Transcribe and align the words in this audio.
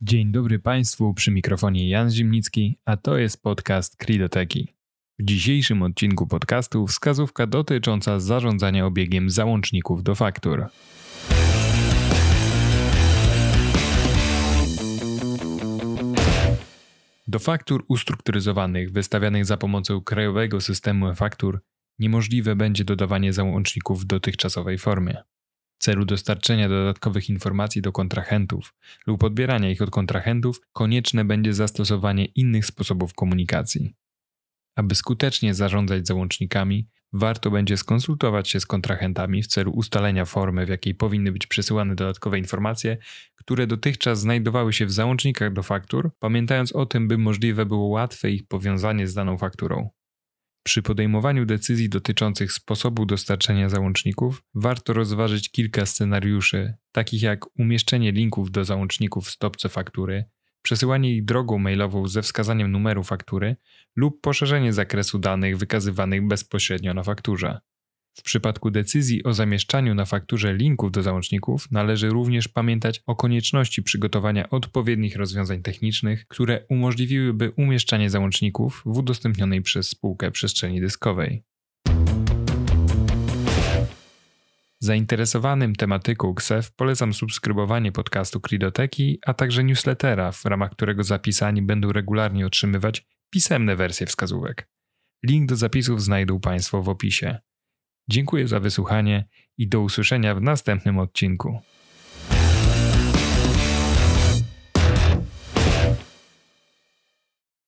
Dzień 0.00 0.32
dobry 0.32 0.58
Państwu, 0.58 1.14
przy 1.14 1.30
mikrofonie 1.30 1.88
Jan 1.88 2.10
Zimnicki, 2.10 2.78
a 2.84 2.96
to 2.96 3.18
jest 3.18 3.42
podcast 3.42 3.96
Kridoteki. 3.96 4.74
W 5.18 5.24
dzisiejszym 5.24 5.82
odcinku 5.82 6.26
podcastu 6.26 6.86
wskazówka 6.86 7.46
dotycząca 7.46 8.20
zarządzania 8.20 8.86
obiegiem 8.86 9.30
załączników 9.30 10.02
do 10.02 10.14
faktur. 10.14 10.66
Do 17.28 17.38
faktur 17.38 17.84
ustrukturyzowanych 17.88 18.92
wystawianych 18.92 19.44
za 19.44 19.56
pomocą 19.56 20.00
krajowego 20.00 20.60
systemu 20.60 21.14
faktur 21.14 21.60
niemożliwe 21.98 22.56
będzie 22.56 22.84
dodawanie 22.84 23.32
załączników 23.32 24.00
w 24.02 24.04
dotychczasowej 24.04 24.78
formie. 24.78 25.22
Celu 25.78 26.04
dostarczenia 26.04 26.68
dodatkowych 26.68 27.28
informacji 27.28 27.82
do 27.82 27.92
kontrahentów 27.92 28.74
lub 29.06 29.22
odbierania 29.22 29.70
ich 29.70 29.82
od 29.82 29.90
kontrahentów 29.90 30.60
konieczne 30.72 31.24
będzie 31.24 31.54
zastosowanie 31.54 32.24
innych 32.24 32.66
sposobów 32.66 33.14
komunikacji. 33.14 33.94
Aby 34.76 34.94
skutecznie 34.94 35.54
zarządzać 35.54 36.06
załącznikami, 36.06 36.88
warto 37.12 37.50
będzie 37.50 37.76
skonsultować 37.76 38.48
się 38.48 38.60
z 38.60 38.66
kontrahentami 38.66 39.42
w 39.42 39.46
celu 39.46 39.72
ustalenia 39.72 40.24
formy, 40.24 40.66
w 40.66 40.68
jakiej 40.68 40.94
powinny 40.94 41.32
być 41.32 41.46
przesyłane 41.46 41.94
dodatkowe 41.94 42.38
informacje, 42.38 42.96
które 43.34 43.66
dotychczas 43.66 44.20
znajdowały 44.20 44.72
się 44.72 44.86
w 44.86 44.92
załącznikach 44.92 45.52
do 45.52 45.62
faktur, 45.62 46.10
pamiętając 46.18 46.72
o 46.72 46.86
tym, 46.86 47.08
by 47.08 47.18
możliwe 47.18 47.66
było 47.66 47.86
łatwe 47.86 48.30
ich 48.30 48.48
powiązanie 48.48 49.06
z 49.06 49.14
daną 49.14 49.38
fakturą. 49.38 49.90
Przy 50.68 50.82
podejmowaniu 50.82 51.46
decyzji 51.46 51.88
dotyczących 51.88 52.52
sposobu 52.52 53.06
dostarczenia 53.06 53.68
załączników 53.68 54.42
warto 54.54 54.92
rozważyć 54.92 55.50
kilka 55.50 55.86
scenariuszy, 55.86 56.74
takich 56.92 57.22
jak 57.22 57.58
umieszczenie 57.58 58.12
linków 58.12 58.50
do 58.50 58.64
załączników 58.64 59.26
w 59.26 59.30
stopce 59.30 59.68
faktury, 59.68 60.24
przesyłanie 60.62 61.14
ich 61.14 61.24
drogą 61.24 61.58
mailową 61.58 62.08
ze 62.08 62.22
wskazaniem 62.22 62.72
numeru 62.72 63.04
faktury 63.04 63.56
lub 63.96 64.20
poszerzenie 64.20 64.72
zakresu 64.72 65.18
danych 65.18 65.58
wykazywanych 65.58 66.26
bezpośrednio 66.26 66.94
na 66.94 67.02
fakturze. 67.02 67.58
W 68.18 68.22
przypadku 68.22 68.70
decyzji 68.70 69.24
o 69.24 69.34
zamieszczaniu 69.34 69.94
na 69.94 70.04
fakturze 70.04 70.54
linków 70.54 70.92
do 70.92 71.02
załączników 71.02 71.70
należy 71.70 72.08
również 72.08 72.48
pamiętać 72.48 73.02
o 73.06 73.16
konieczności 73.16 73.82
przygotowania 73.82 74.50
odpowiednich 74.50 75.16
rozwiązań 75.16 75.62
technicznych, 75.62 76.26
które 76.28 76.66
umożliwiłyby 76.68 77.52
umieszczanie 77.56 78.10
załączników 78.10 78.82
w 78.86 78.98
udostępnionej 78.98 79.62
przez 79.62 79.88
spółkę 79.88 80.30
przestrzeni 80.30 80.80
dyskowej. 80.80 81.42
Zainteresowanym 84.80 85.74
tematyką 85.74 86.34
KSEF 86.34 86.72
polecam 86.72 87.14
subskrybowanie 87.14 87.92
podcastu 87.92 88.40
Kridoteki, 88.40 89.18
a 89.26 89.34
także 89.34 89.64
newslettera, 89.64 90.32
w 90.32 90.44
ramach 90.44 90.70
którego 90.70 91.04
zapisani 91.04 91.62
będą 91.62 91.92
regularnie 91.92 92.46
otrzymywać 92.46 93.06
pisemne 93.30 93.76
wersje 93.76 94.06
wskazówek. 94.06 94.68
Link 95.24 95.48
do 95.48 95.56
zapisów 95.56 96.02
znajdą 96.02 96.40
Państwo 96.40 96.82
w 96.82 96.88
opisie. 96.88 97.38
Dziękuję 98.08 98.48
za 98.48 98.60
wysłuchanie 98.60 99.24
i 99.58 99.68
do 99.68 99.80
usłyszenia 99.80 100.34
w 100.34 100.42
następnym 100.42 100.98
odcinku. 100.98 101.60